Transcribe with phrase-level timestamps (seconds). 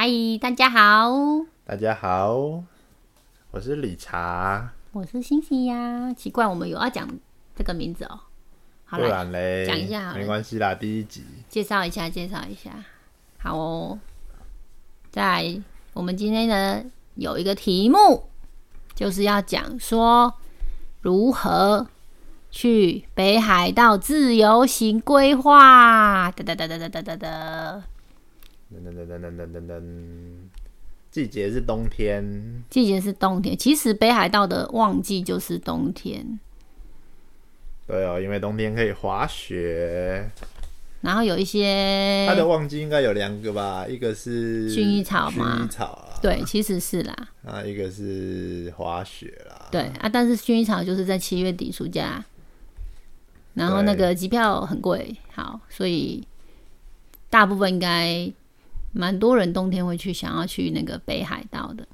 [0.00, 0.06] 嗨，
[0.40, 1.10] 大家好，
[1.64, 2.62] 大家好，
[3.50, 4.72] 我是理查。
[4.92, 6.14] 我是星星呀。
[6.14, 7.08] 奇怪，我们有要讲
[7.56, 8.20] 这个名字哦。
[8.84, 11.24] 好不来然嘞，讲一下好了没关系啦，第一集。
[11.48, 12.70] 介绍一下，介绍一下。
[13.38, 13.98] 好哦，
[15.10, 15.60] 在
[15.94, 16.80] 我们今天呢
[17.16, 18.28] 有一个题目，
[18.94, 20.32] 就是要讲说
[21.00, 21.88] 如何
[22.52, 26.30] 去北海道自由行规划。
[26.30, 27.82] 哒哒哒哒哒哒哒哒。
[28.72, 29.82] 噔噔噔噔噔噔噔噔。
[31.10, 33.56] 季节是冬天，季节是冬天。
[33.56, 36.38] 其实北海道的旺季就是冬天。
[37.86, 40.30] 对哦，因为冬天可以滑雪，
[41.00, 47.16] 然后有一些它的旺季应该有两个吧，一个是薰衣草嘛，薰衣草、啊、对，其实是啦。
[47.46, 49.68] 啊，一个是滑雪啦。
[49.70, 52.22] 对啊，但是薰衣草就是在七月底出价，
[53.54, 56.22] 然后那个机票很贵，好，所以
[57.30, 58.30] 大部分应该
[58.92, 61.86] 蛮多人冬天会去想要去那个北海道的。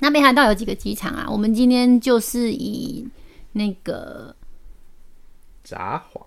[0.00, 1.26] 那北海道有几个机场啊？
[1.30, 3.06] 我们今天就是以
[3.52, 4.34] 那个
[5.62, 6.22] 札幌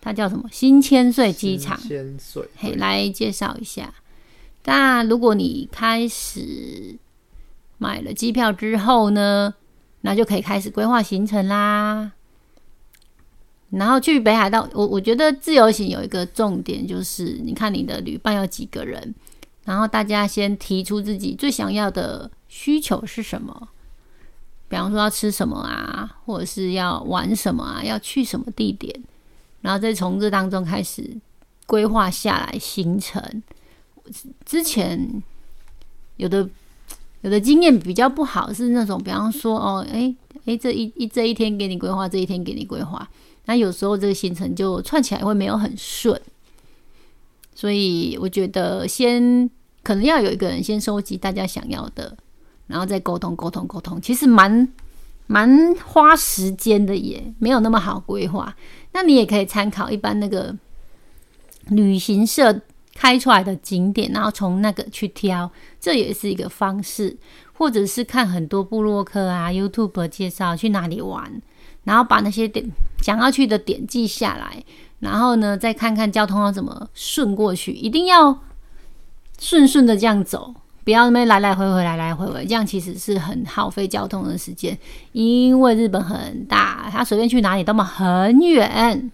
[0.00, 3.92] 它叫什么新千岁机场，千岁，嘿，来介绍一下。
[4.64, 6.96] 那如果你开始
[7.78, 9.54] 买了机票之后呢，
[10.02, 12.12] 那就可以开始规划行程啦。
[13.70, 19.14] 然后去北海道，我我觉得自由行有一个重点就是，你看你的旅伴有几个人，
[19.64, 23.68] 然后大家先提出自己最想要的需求是什么，
[24.68, 28.98] 比方说要吃什么啊，或者是要玩什么啊，要去什么地点，
[29.60, 31.18] 然后再从这当中开始
[31.66, 33.42] 规划下来行程。
[34.46, 35.22] 之前
[36.16, 36.48] 有的
[37.20, 40.16] 有的经验比较不好，是那种比方说哦，诶
[40.46, 43.06] 诶，这一一这一天给你规划，这一天给你规划，
[43.48, 46.20] 那有时候这个行程就串起来会没有很顺。
[47.54, 49.48] 所以我觉得先
[49.82, 52.14] 可能要有一个人先收集大家想要的，
[52.66, 54.68] 然后再沟通沟通沟通，其实蛮
[55.26, 58.54] 蛮花时间的耶，没有那么好规划。
[58.92, 60.54] 那你也可以参考一般那个
[61.70, 62.60] 旅行社
[62.94, 65.50] 开出来的景点，然后从那个去挑，
[65.80, 67.16] 这也是一个方式。
[67.54, 71.42] 或者是看很多部落客啊、YouTube 介绍去哪里玩，
[71.84, 72.64] 然后把那些点
[73.00, 74.62] 想要去的点记下来，
[75.00, 78.40] 然后呢再看看交通要怎么顺过去，一定要
[79.38, 80.54] 顺顺的这样走。
[80.84, 84.78] 不要那边来来回回，来来回回，这样其实是很耗费交通的时间。
[85.12, 89.12] 因为日本很大，他随便去哪里都嘛很远，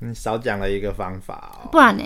[0.00, 2.02] 你少讲了一个方法哦，不然呢，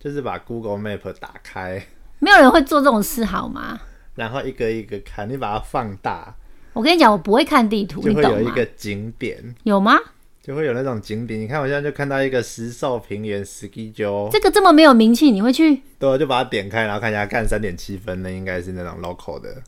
[0.00, 1.86] 就是把 Google Map 打开，
[2.18, 3.78] 没有人会做这种事好吗？
[4.16, 6.34] 然后一个一个看，你把它放大，
[6.78, 8.14] 我跟你讲，我不会看地图，就你？
[8.14, 9.36] 会有一个景点。
[9.64, 9.98] 有吗？
[10.40, 11.40] 就会有那种景点。
[11.40, 15.82] 你看，我现在就看到一个石兽平原 ski 鸠，这个这么没有名气，你会去？
[15.98, 19.60] 对，我就把它点开，然后看一下，看三点七分的，应该是那种 local 的、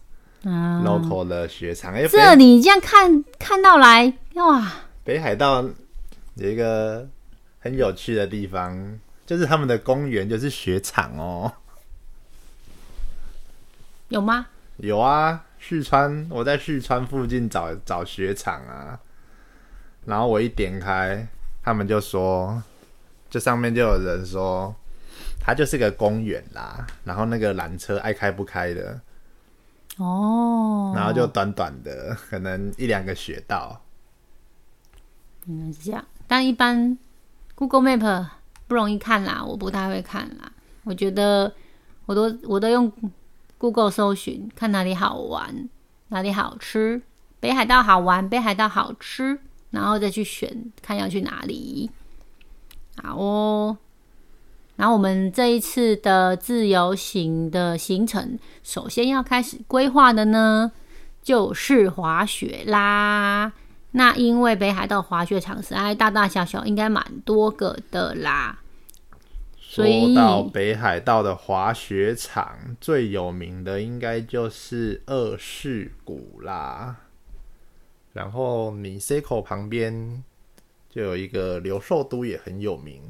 [0.49, 1.93] 啊，local 的雪场。
[1.93, 4.73] 哎、这北你这样看看到来，哇，
[5.03, 5.69] 北海道
[6.37, 7.09] 有一个
[7.59, 11.53] 很有趣的地方，就是他们的公园就是雪场哦。
[14.11, 14.47] 有吗？
[14.77, 18.99] 有啊，旭川，我在旭川附近找找雪场啊，
[20.07, 21.29] 然后我一点开，
[21.63, 22.61] 他们就说，
[23.29, 24.75] 这上面就有人说，
[25.39, 29.01] 它就是个公园啦，然后那个缆车爱开不开的，
[29.99, 33.81] 哦，然后就短短的可能一两个雪道，
[35.47, 36.99] 嗯是这样，但一般
[37.55, 38.27] Google Map
[38.67, 40.51] 不容易看啦，我不太会看啦。
[40.85, 41.53] 我觉得
[42.07, 42.91] 我都我都用
[43.61, 45.69] Google 搜寻，看哪里好玩，
[46.09, 47.03] 哪里好吃，
[47.41, 49.39] 北海道好玩，北海道好吃，
[49.69, 51.91] 然后再去选看要去哪里。
[53.03, 53.77] 好哦。
[54.77, 60.73] 然后我们这一次的自由行的行程，首先要开始规划的呢，
[61.23, 63.53] 就是滑雪啦。
[63.91, 68.59] 那因为北海道滑雪场实在大大小小应该蛮多个的啦，
[69.71, 69.87] 说
[70.17, 76.97] 到北海道的滑雪场，最有名的应该就是二世谷啦。
[78.13, 80.25] 然后你 C 口旁边
[80.89, 83.01] 就有一个留寿都也很有名。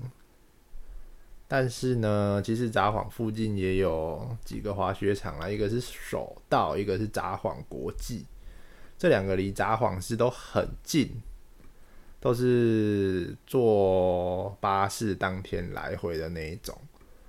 [1.48, 8.26] 但是呢，其实札幌附近也有几个滑雪场啦，一个是首道，一个是札幌国际，
[8.98, 11.22] 这两个离札幌市都很近，
[12.20, 16.76] 都是坐巴士当天来回的那一种。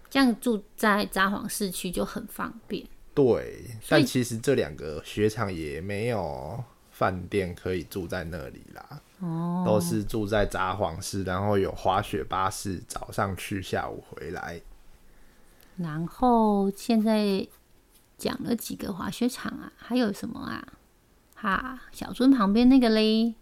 [0.10, 2.86] 这样住在札幌市区就很方便。
[3.14, 14.62] 对，但其实这两个雪场也没有饭店可以住在那里啦，哦，都是住在札幌市，然后有滑雪巴士，早上去，下午回来。
[15.78, 17.48] 然后现在
[18.18, 20.66] 讲了几个滑雪场啊，还有什么啊？
[21.36, 23.34] 哈，小樽旁边那个嘞，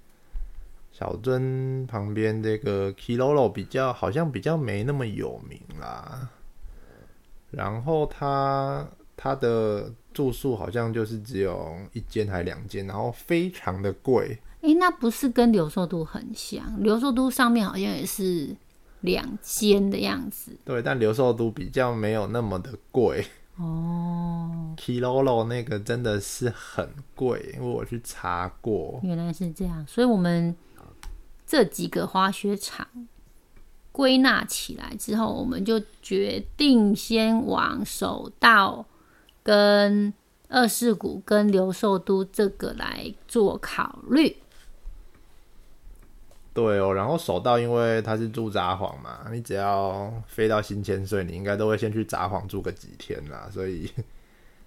[0.92, 6.30] 小樽旁边这个 Kilolo 比较好像比较没那么有名啦。
[7.52, 8.88] 然后它
[9.18, 14.38] 它的住宿好像就是只有一间还两间，然后非常的贵。
[14.62, 16.82] 诶，那不是跟留寿都很像？
[16.84, 18.56] 留寿都上面好像也是
[19.02, 20.52] 两间的样子。
[20.66, 23.26] 对，但留寿都比较没有那么的贵。
[23.56, 29.00] 哦，Kilolo 那个真的是很贵，因为我去查过。
[29.04, 30.56] 原来是这样，所以我们
[31.50, 32.88] 这几个滑雪场
[33.92, 38.86] 归纳起来之后，我们就决定先往首道
[39.42, 40.14] 跟
[40.48, 44.38] 二世谷跟流寿都这个来做考虑。
[46.54, 53.90] 对哦，然后首道因为它是住札幌嘛，你只要飞到新千岁，你应该都会先去札幌住个几天啦，所以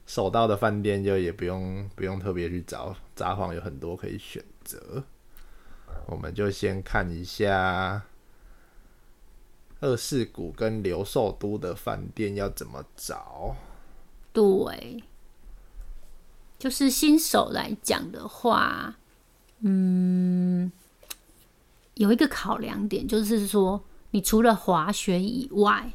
[0.05, 5.05] 首道的饭店就也不用不用特别去找，札幌有很多可以选择。
[6.07, 8.03] 我们就先看一下
[9.81, 13.57] 二世谷跟流寿都的饭店要怎么找。
[14.33, 15.03] 对，
[16.59, 18.97] 就是新手来讲的话，
[19.61, 20.71] 嗯，
[21.95, 25.93] 有一个考量点就是说，你除了滑雪以外，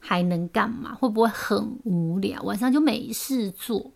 [0.00, 0.94] 还能干嘛？
[0.94, 2.42] 会不会很无聊？
[2.42, 3.92] 晚上就没事做？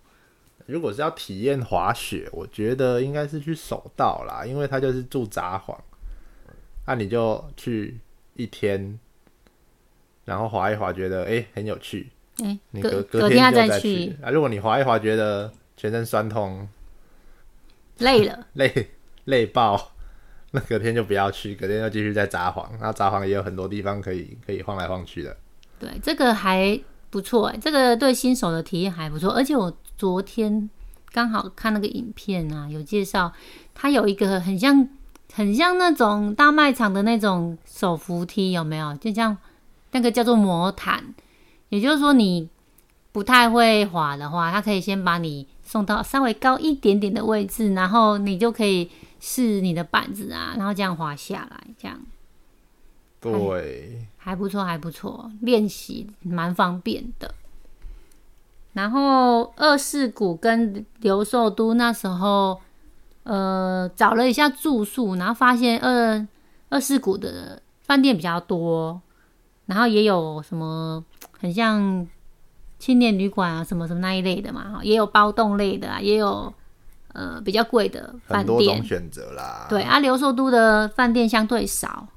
[0.67, 5.77] 如果是要体验滑雪，我觉得应该是去首道啦，因为它就是住札幌，
[6.87, 7.99] 那、你就去
[8.35, 8.99] 一天，
[10.25, 12.11] 然后滑一滑，觉得哎、诶很有趣，
[12.43, 14.31] 哎、你隔隔天再去，啊。
[14.31, 16.69] 如果你滑一滑觉得全身酸痛、
[17.99, 18.89] 累了， 累
[19.25, 19.93] 累爆，
[20.51, 22.69] 那隔天就不要去，隔天要继续在札幌。
[22.81, 25.37] 那札幌也有很多地方可以可以晃来晃去的。
[25.79, 26.79] 对，这个还
[27.11, 29.33] 不错哎，这个对新手的体验还不错。
[29.33, 30.69] 而且我昨天
[31.13, 33.33] 刚好看那个影片啊，有介绍，
[33.75, 34.89] 它有一个很像
[35.33, 38.95] 很像那种大卖场的那种手扶梯，有没有？
[38.97, 39.37] 就像
[39.93, 41.15] 那个叫做魔毯，
[41.71, 42.49] 也就是说你
[43.13, 48.91] 不太会滑的话，它可以先把你送到稍微高一点点的位置，然后你就可以
[49.21, 51.99] 试你的板子啊，然后这样滑下来，这样。
[53.19, 57.35] 对，还不错，还不错，练习蛮方便的。
[58.77, 62.61] 然后二世谷跟流寿都那时候，
[63.23, 66.29] 呃，找了一下住宿，然后发现二
[66.69, 69.01] 二世谷的饭店比较多，
[69.65, 71.03] 然后也有什么
[71.41, 72.07] 很像
[72.79, 76.53] 青年旅馆啊，什么什么那一类的嘛，也有包栋类的啊，也有
[77.15, 79.67] 呃比较贵的饭很多店种，选择啦。
[79.71, 82.09] 对啊，流寿都的饭店相对少，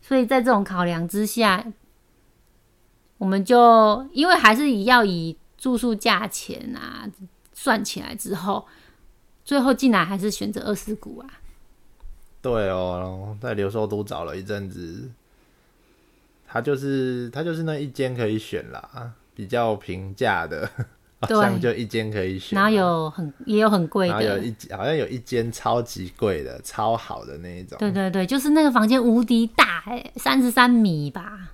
[0.00, 1.64] 所以在这种考量之下，
[3.18, 7.08] 我们就因为还是要以住宿价钱啊
[7.54, 8.66] 算起来之后，
[9.44, 11.38] 最后竟然还是选择二四股啊。
[12.40, 15.08] 对哦，在留寿都找了一阵子，
[16.48, 20.68] 他就是他就是那一间可以选啦，比较平价的，
[21.20, 22.62] 好对像就一间可以选啦。
[22.62, 27.78] 然后有很也有很贵然后有的，一好像有一间超级贵的、超好的那一种。
[27.78, 31.50] 对对对，就是那个房间无敌大哎、三十三米吧，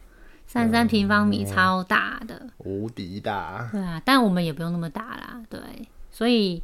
[0.48, 2.48] 三十三平方米，超大的。
[2.56, 3.68] 无敌大。
[3.70, 5.60] 对啊，但我们也不用那么大啦，对，
[6.10, 6.62] 所以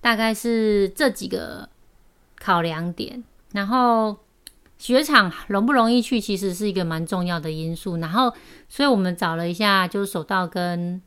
[0.00, 1.68] 大概是这几个
[2.40, 4.16] 考量点，然后
[4.78, 7.98] 雪场容不容易去，其实是一个蛮重要的因素。
[7.98, 8.32] 然后，
[8.66, 11.02] 所以我们找了一下，就是首道跟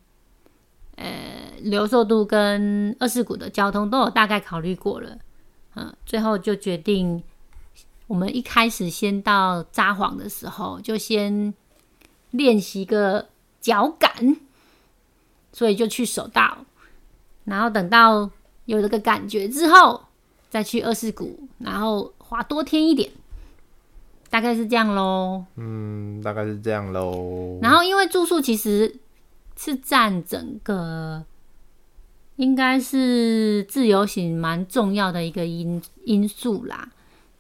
[0.98, 5.18] 呃流寿度跟二世谷的交通都有大概考虑过了，
[5.76, 7.24] 嗯，最后就决定，
[8.06, 11.52] 我们一开始先到札幌的时候，就先
[12.32, 13.28] 练习个
[13.60, 14.38] 脚感。
[15.54, 16.60] 所以就去手道，
[17.44, 18.32] 然后等到
[18.64, 20.02] 有这个感觉之后，
[20.50, 23.12] 再去二世谷，然后滑多天一点，
[24.30, 25.44] 大概是这样喽。
[25.58, 27.60] 嗯，大概是这样喽。
[27.62, 28.96] 然后因为住宿其实
[29.58, 31.26] 是占整个
[32.38, 36.90] 应该是自由行蛮重要的一个因因素啦，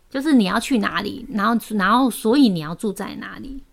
[0.09, 3.63] 就是你要去哪里，然后然后所以你要住在哪里。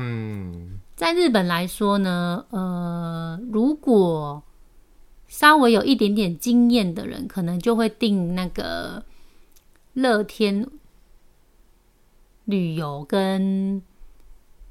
[0.00, 4.44] 嗯，在日本来说呢，呃，如果
[5.26, 9.04] 稍微有一点点经验的人，可能就会订那个
[9.94, 10.68] 乐天
[12.44, 13.82] 旅游跟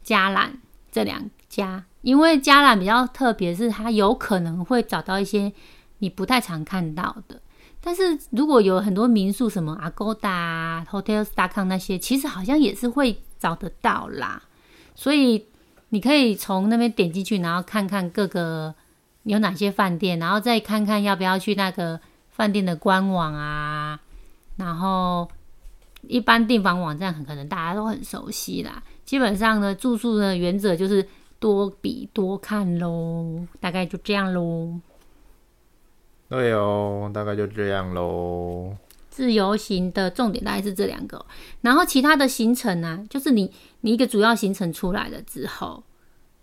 [0.01, 5.51] 加兰这两家，因为加兰比较特别，是它有可能会找到一些
[5.97, 7.41] 你不太常看到的。
[7.81, 14.41] 但是如果有很多民宿，什么 Agoda、Hotels.com 那些，其实好像也是会找得到啦。
[14.99, 15.45] 所以
[15.89, 18.73] 你可以从那边点进去，然后看看各个
[19.23, 21.99] 有哪些饭店，然后再看看要不要去那个
[22.31, 23.99] 饭店的官网啊。
[24.55, 25.29] 然后
[26.01, 28.81] 一般订房网站很可能大家都很熟悉啦。
[29.05, 34.79] 基本上呢，住宿的原则就是多比多看喽，大概就这样喽。
[36.27, 38.75] 对哦，大概就这样喽。
[39.17, 41.25] 自由行的重点大概是这两个，
[41.61, 45.83] 然后其他的行程呢，就是你你一个主要行程出来了之后，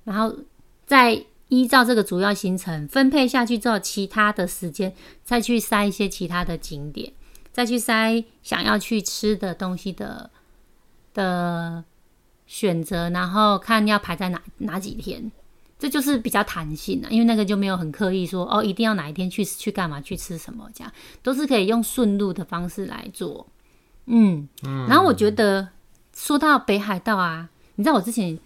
[0.02, 0.37] 然后
[0.85, 7.12] 再依照这个主要行程分配下去之后，其他的时间再去塞一些其他的景点，
[7.52, 10.28] 再去塞想要去吃的东西的
[11.12, 11.85] 的
[12.45, 15.31] 选择，然后看要排在哪哪几天。
[15.76, 20.90] 这就是比较弹性的，因为那个就没有很刻意说哦，一定要哪一天去去干嘛去吃什么，这样
[21.21, 23.47] 都是可以用顺路的方式来做。
[24.07, 24.87] 嗯嗯。
[24.88, 25.69] 然后我觉得
[26.14, 28.38] 说到北海道啊，你知道我之前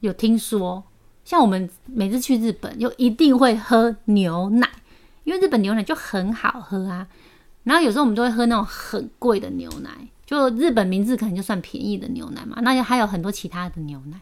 [0.00, 0.82] 有听说，
[1.24, 4.68] 像我们每次去日本，就一定会喝牛奶，
[5.24, 7.06] 因为日本牛奶就很好喝啊。
[7.64, 9.90] 然后有时候我们都会喝那种很贵的牛奶，
[10.24, 12.58] 就日本名字可能就算便宜的牛奶嘛。
[12.62, 14.20] 那就还有很多其他的牛奶。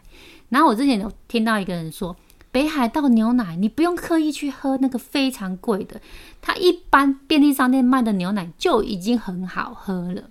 [0.49, 2.15] 然后我之前有听到一个人说。
[2.55, 5.99] 北海道牛奶，你不用刻意去喝那个非常贵的，
[6.41, 10.21] 它一般便利商店卖的牛奶就已经很好喝了。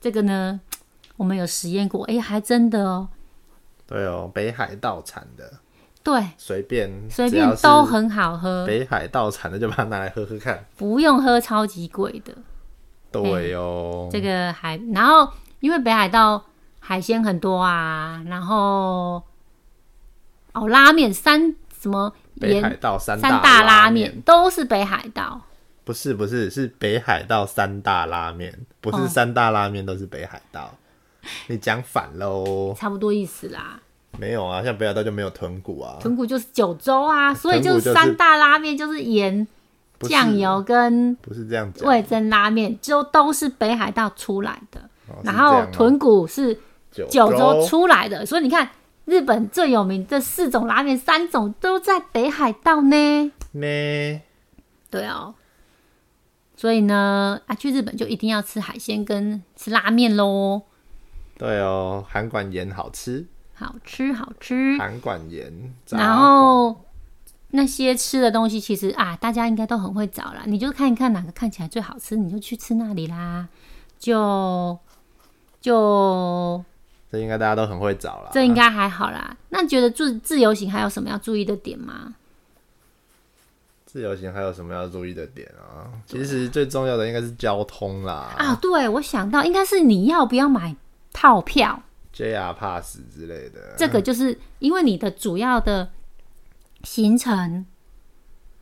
[0.00, 0.60] 这个呢，
[1.16, 3.08] 我们有实验过，哎，还真的哦。
[3.88, 5.54] 对哦，北海道产的，
[6.04, 8.64] 对，随便随便都很好喝。
[8.64, 12.32] 北海道产的就把它拿来喝喝看，不用喝超级贵的。
[13.10, 16.44] 对哦，这个还然后因为北海道
[16.78, 19.20] 海鲜很多啊，然后。
[20.52, 22.12] 哦，拉面三什么？
[22.40, 25.40] 北海道三大拉面都是北海道。
[25.84, 30.74] 不是不是，是北海道三大拉面，不是三大拉面都是北海道。
[31.46, 32.74] 你讲反喽。
[32.76, 33.80] 差不多意思啦。
[34.18, 35.98] 没有啊，像北海道就没有豚骨啊。
[36.00, 39.46] 豚骨就是九州啊，所以就是三大拉面就是盐、
[40.00, 44.80] 酱油跟不是这样子味增拉面，就都是北海道出来的。
[45.22, 46.58] 然后豚骨是
[46.90, 48.68] 九州出来的，所以你看。
[49.12, 53.30] 日本最有名的四种拉面，三种都在北海道呢。
[53.50, 54.22] 咩，
[54.90, 55.34] 对哦。
[56.56, 60.62] 所以呢，啊，去日本就一定要吃海鲜跟吃拉面喽。
[61.36, 64.78] 对哦，韩馆盐好吃，好吃好吃。
[64.78, 66.80] 韩馆盐，然后
[67.50, 70.44] 那些吃的东西，其实啊，大家应该都很会找啦。
[70.46, 73.48] 你就看一看哪个看起来最好吃，你就去吃那里啦。
[73.98, 74.78] 就
[75.60, 76.64] 就。
[77.12, 79.36] 这应该大家都很会找了，这应该还好啦。
[79.50, 82.14] 那觉得自自由行还有什么要注意的点吗？
[83.84, 85.92] 自由行还有什么要注意的点啊？
[86.06, 88.34] 其实最重要的应该是交通啦。
[88.38, 90.74] 啊，对，我想到应该是你要不要买
[91.12, 91.82] 套票
[92.16, 93.74] ，JR Pass 之类的。
[93.76, 95.90] 这个就是因为你的主要的
[96.82, 97.66] 行程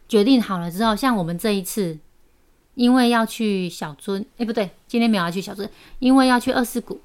[0.08, 1.96] 决定好了之后，像我们这一次，
[2.74, 5.68] 因为要去小樽，哎，不对，今天没有要去小樽，
[6.00, 7.00] 因为要去二世谷。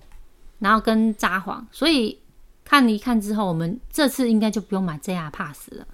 [0.60, 2.20] 然后跟札幌，所以
[2.64, 5.88] 看了一看之后，我们这次应该就不用买 JR Pass 了。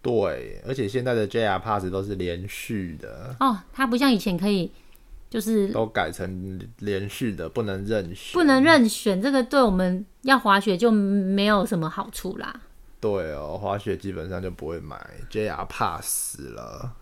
[0.00, 4.68] 对，而且现在的 JR Pass 都是连续的哦，它不像以前可以
[5.30, 9.22] 就是都改成连续的，不能任选，不能任选。
[9.22, 12.60] 这个对我们要滑雪就没有什么好处啦。
[13.00, 14.98] 对哦，滑雪基本上就不会买
[15.30, 16.96] JR Pass 了，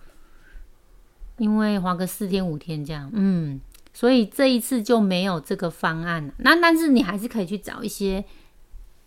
[1.39, 3.61] 因为滑个四天五天这样，嗯。
[3.93, 8.25] 所以这一次就没有这个方案了那但是你还是可以去找一些，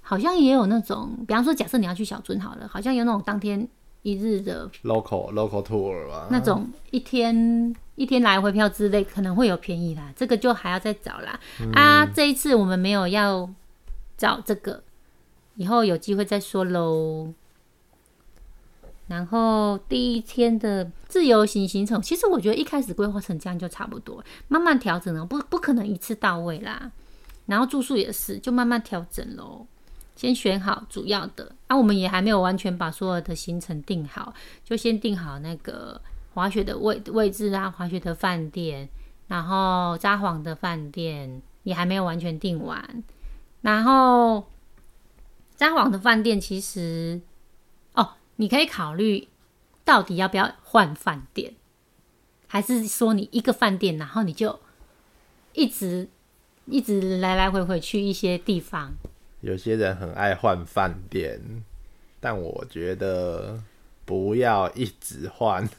[0.02, 3.68] 好像也有那种，比方说，假设你要去小樽好了，好像有那种当天
[4.02, 10.12] 一日的 local local tour 吧，那种一天一天来回票之类，可能会有便宜啦。
[10.16, 11.40] 这个就还要再找啦。
[11.74, 13.50] 啊，这一次我们没有要
[14.18, 14.84] 找这个，
[15.56, 17.34] 以后有机会再说喽。
[19.08, 26.90] 然后第一天的自由行行程，其实我觉得一开始规划成这样就差不多，慢慢调整了，不不可能一次到位啦。
[27.46, 29.68] 然后住宿也是，就慢慢调整喽。
[30.16, 34.34] 先选好主要的，啊，我们也还没有完全把所有的行程定好，
[34.64, 36.00] 就先定好那个
[36.34, 38.88] 滑雪的位位置啊，滑雪的饭店，
[39.28, 43.04] 然后札幌的饭店也还没有完全定完。
[43.62, 44.46] 然后
[45.56, 47.20] 札幌的饭店其实。
[48.36, 49.28] 你可以考虑
[49.86, 51.54] 到底要不要换饭店，
[52.48, 54.60] 还是说你一个饭店，然后你就
[55.54, 56.10] 一直
[56.66, 58.94] 一直来来回回去一些地方。
[59.42, 61.64] 有些人很爱换饭店，
[62.20, 63.62] 但我觉得
[64.06, 65.70] 不要一直换。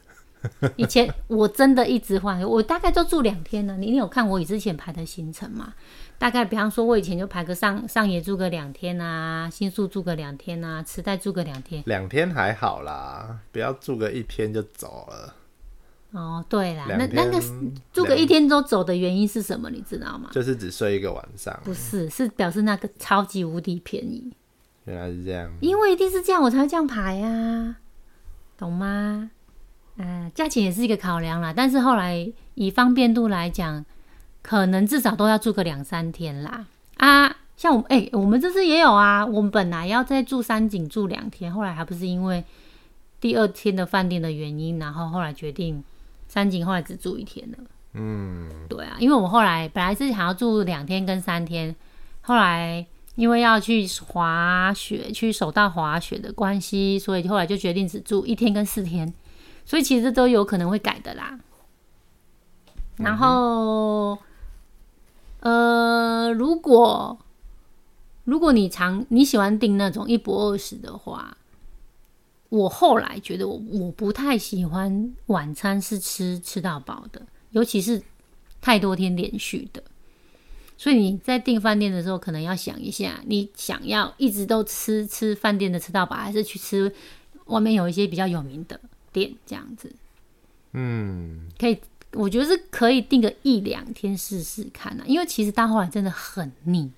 [0.77, 3.77] 以前我真的一直换，我大概都住两天呢。
[3.79, 5.75] 你你有看我以之前排的行程吗？
[6.17, 11.83] 大概比方说，我以前就排个上上野住个两天啊，新宿住个两天啊，池袋住个两天。
[11.87, 15.35] 两天还好啦，不要住个一天就走了。
[16.13, 17.43] 哦，对啦，那那个
[17.93, 19.69] 住个一天都走的原因是什么？
[19.69, 20.31] 你知道吗？
[20.33, 24.33] 就是只睡一个晚上，不是，是表示那个超级无敌便宜，
[24.85, 25.51] 原来是这样。
[25.61, 27.77] 因为一定是这样我才会这样排呀、
[28.57, 29.33] 懂吗？
[29.97, 33.85] 嗯、价钱也是一个考量啦，但是后来以方便度来讲，
[34.43, 36.67] 可能至少都要住个两三天啦。
[36.97, 42.43] 啊，像我们哎、我们这次也有啊，我们本来要在住山景住两天，后来还不是因为
[43.21, 45.83] 第二天的饭店的原因，然后后来决定
[46.29, 47.59] 山景后来只住一天了。
[47.95, 51.75] 嗯，对啊，因为我后来本来是想要住两天跟三天，
[52.23, 52.85] 后来
[53.15, 59.15] 因为要去滑雪、去手道滑雪的关系，所以后来就决定只住一天跟四天，
[59.65, 61.39] 所以其实都有可能会改的啦。
[62.97, 64.19] 然后，
[65.41, 67.19] 呃，如果
[68.25, 71.37] 如果你常你喜欢订那种一博二十的话，
[72.51, 78.01] 我后来觉得我我不太喜欢晚餐是吃吃到饱的，尤其是
[78.61, 79.83] 太多天连续的。
[80.77, 86.93] 所以你在订饭店的时候，可能要想一下，你想要一直都吃吃饭店的吃到饱，还是去吃
[87.47, 88.81] 外面有一些比较有名的
[89.15, 89.91] 店这样子？
[90.73, 91.81] 嗯，可以，
[92.13, 96.91] 我觉得是可以订个一两天试试看啊，因为其实到后来真的很腻。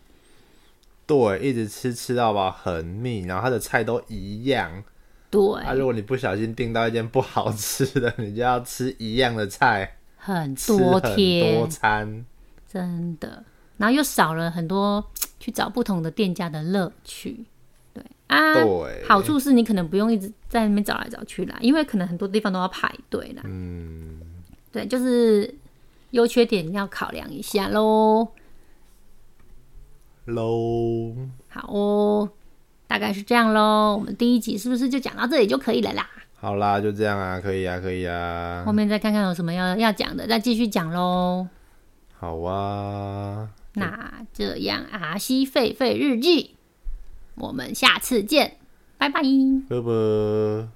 [1.06, 4.82] 对，一直吃吃到饱很腻，然后它的菜都一样。
[5.30, 12.25] 对，啊，如果你不小心订到一间不好吃的，你就要吃一样的菜，很吃多很天，多餐。
[12.66, 13.44] 真的，
[13.76, 15.04] 然后又少了很多
[15.38, 17.44] 去找不同的店家的乐趣。
[18.28, 23.42] 对啊，对，好处是你可能不用一直在那边找来找去啦，因为可能很多地方都要排队啦。
[23.45, 24.21] 嗯，
[24.73, 25.54] 对，就是
[26.11, 28.28] 优缺点要考量一下喽。
[30.25, 31.14] 喽，
[31.49, 32.28] 好哦，
[32.88, 33.97] 大概是这样喽。
[33.97, 36.11] 我们第一集是不是就讲到这里就可以了啦？
[36.35, 41.46] 好啦，就这样啊，可以啊，可以啊后，面再看看有什么要要讲的，再继续讲喽。
[42.18, 46.56] 好啊，那这样阿西狒狒日记，
[47.37, 48.57] 我们下次见，
[48.99, 49.22] 拜拜。
[49.68, 50.76] 拜拜。